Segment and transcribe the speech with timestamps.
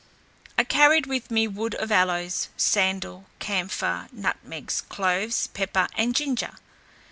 [0.57, 6.53] I carried with me wood of aloes, sandal, camphire, nutmegs, cloves, pepper, and ginger.